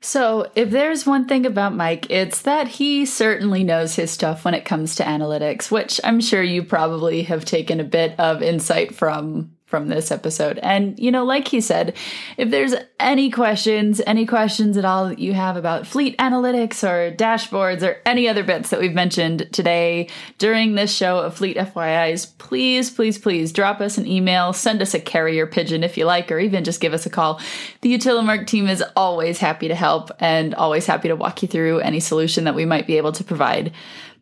So, 0.08 0.50
if 0.56 0.70
there's 0.70 1.06
one 1.06 1.28
thing 1.28 1.46
about 1.46 1.76
Mike, 1.76 2.10
it's 2.10 2.44
that 2.44 2.70
he 2.70 3.06
certainly 3.06 3.66
knows 3.66 3.98
his 3.98 4.10
stuff 4.10 4.46
when 4.46 4.54
it 4.54 4.64
comes 4.64 4.96
to 4.96 5.04
analytics, 5.04 5.70
which 5.70 6.00
I'm 6.02 6.22
sure 6.22 6.42
you 6.42 6.64
probably 6.64 7.24
have 7.24 7.44
taken 7.44 7.82
a 7.82 7.84
bit 7.84 8.18
of 8.18 8.42
insight 8.42 8.96
from 8.96 9.57
from 9.68 9.90
this 9.90 10.12
episode. 10.12 10.58
And, 10.60 10.98
you 10.98 11.12
know, 11.12 11.26
like 11.26 11.50
he 11.50 11.60
said, 11.60 11.94
if 12.38 12.50
there's 12.50 12.74
any 13.02 13.30
questions, 13.30 14.02
any 14.08 14.26
questions 14.26 14.78
at 14.78 14.86
all 14.86 15.10
that 15.10 15.20
you 15.20 15.34
have 15.34 15.58
about 15.58 15.86
fleet 15.86 16.18
analytics 16.18 16.88
or 16.88 17.14
dashboards 17.14 17.84
or 17.84 17.98
any 18.06 18.30
other 18.30 18.46
bits 18.46 18.70
that 18.70 18.80
we've 18.80 18.94
mentioned 18.94 19.50
today 19.52 20.08
during 20.38 20.76
this 20.76 20.96
show 20.96 21.20
of 21.20 21.36
Fleet 21.36 21.58
FYIs, 21.58 22.38
please, 22.38 22.90
please, 22.90 23.18
please 23.18 23.52
drop 23.52 23.82
us 23.82 23.98
an 23.98 24.08
email, 24.08 24.54
send 24.54 24.82
us 24.82 24.94
a 24.94 25.02
carrier 25.02 25.46
pigeon 25.46 25.84
if 25.84 25.98
you 25.98 26.06
like, 26.06 26.32
or 26.32 26.40
even 26.40 26.64
just 26.64 26.80
give 26.80 26.94
us 26.94 27.06
a 27.06 27.10
call. 27.10 27.42
The 27.82 27.94
Utilimarc 27.94 28.48
team 28.48 28.70
is 28.70 28.82
always 28.96 29.38
happy 29.40 29.68
to 29.68 29.76
help 29.76 30.12
and 30.22 30.56
always 30.56 30.86
happy 30.86 31.10
to 31.10 31.16
walk 31.18 31.42
you 31.42 31.50
through 31.50 31.80
any 31.80 32.00
solution 32.00 32.46
that 32.46 32.56
we 32.56 32.64
might 32.64 32.88
be 32.88 32.96
able 32.96 33.12
to 33.12 33.24
provide. 33.26 33.74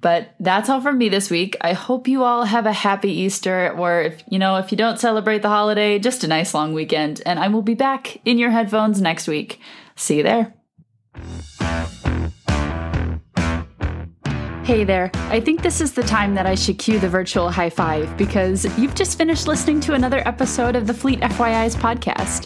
But 0.05 0.35
that's 0.39 0.69
all 0.69 0.81
from 0.81 0.99
me 0.99 1.09
this 1.09 1.31
week. 1.31 1.57
I 1.61 1.73
hope 1.73 2.07
you 2.07 2.23
all 2.23 2.43
have 2.43 2.67
a 2.67 2.71
happy 2.71 3.11
Easter, 3.11 3.71
or 3.75 4.03
if 4.03 4.23
you 4.29 4.37
know, 4.37 4.57
if 4.57 4.71
you 4.71 4.77
don't 4.77 4.99
celebrate 4.99 5.41
the 5.41 5.49
holiday, 5.49 5.97
just 5.97 6.23
a 6.23 6.27
nice 6.27 6.53
long 6.53 6.73
weekend. 6.73 7.23
And 7.25 7.39
I 7.39 7.47
will 7.47 7.63
be 7.63 7.73
back 7.73 8.21
in 8.23 8.37
your 8.37 8.51
headphones 8.51 9.01
next 9.01 9.27
week. 9.27 9.59
See 9.95 10.17
you 10.17 10.21
there. 10.21 10.53
Hey 14.63 14.83
there. 14.83 15.09
I 15.31 15.39
think 15.39 15.63
this 15.63 15.81
is 15.81 15.93
the 15.93 16.03
time 16.03 16.35
that 16.35 16.45
I 16.45 16.53
should 16.53 16.77
cue 16.77 16.99
the 16.99 17.09
virtual 17.09 17.49
high 17.49 17.71
five 17.71 18.15
because 18.15 18.63
you've 18.77 18.93
just 18.93 19.17
finished 19.17 19.47
listening 19.47 19.79
to 19.81 19.93
another 19.93 20.21
episode 20.27 20.75
of 20.75 20.85
the 20.85 20.93
Fleet 20.93 21.19
FYIs 21.21 21.75
podcast. 21.75 22.45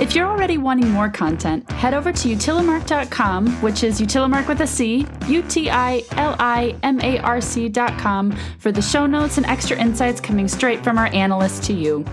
If 0.00 0.14
you're 0.14 0.26
already 0.26 0.56
wanting 0.58 0.88
more 0.88 1.10
content, 1.10 1.70
head 1.70 1.92
over 1.92 2.12
to 2.12 2.28
utilimarc.com, 2.28 3.48
which 3.60 3.84
is 3.84 4.00
utilimarc 4.00 4.48
with 4.48 4.62
a 4.62 4.66
C, 4.66 5.06
U 5.28 5.42
T 5.42 5.70
I 5.70 6.02
L 6.12 6.34
I 6.38 6.74
M 6.82 7.00
A 7.02 7.18
R 7.18 7.40
C.com, 7.40 8.32
for 8.58 8.72
the 8.72 8.82
show 8.82 9.06
notes 9.06 9.36
and 9.36 9.46
extra 9.46 9.78
insights 9.78 10.20
coming 10.20 10.48
straight 10.48 10.82
from 10.82 10.98
our 10.98 11.06
analysts 11.08 11.66
to 11.66 11.74
you. 11.74 12.04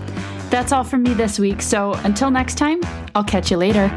That's 0.50 0.72
all 0.72 0.84
from 0.84 1.02
me 1.02 1.14
this 1.14 1.38
week, 1.38 1.62
so 1.62 1.94
until 2.04 2.30
next 2.30 2.56
time, 2.56 2.80
I'll 3.14 3.24
catch 3.24 3.50
you 3.50 3.56
later. 3.56 3.88